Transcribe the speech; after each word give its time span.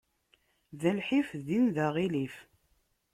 Da 0.79 0.91
lḥif, 0.99 1.29
din 1.45 1.65
d 1.75 1.77
aɣilif. 1.85 2.35